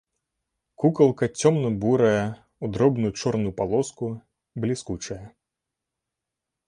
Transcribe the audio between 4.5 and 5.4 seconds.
бліскучая.